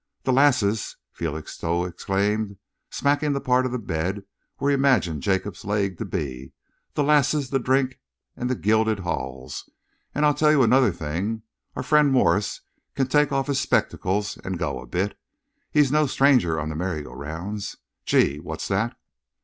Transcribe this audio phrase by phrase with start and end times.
[0.23, 2.57] "The lasses!" Felixstowe exclaimed,
[2.89, 4.23] smacking the part of the bed
[4.57, 6.53] where he imagined Jacob's leg to be,
[6.95, 7.99] "the lasses, the drink
[8.35, 9.69] and the gilded halls!
[10.15, 11.43] And I'll tell you another thing.
[11.75, 12.61] Our friend Morse
[12.95, 15.19] can take off his spectacles and go a bit.
[15.71, 17.75] He's no stranger on the merry go rounds....
[18.03, 18.39] Gee!
[18.39, 18.97] What's that?"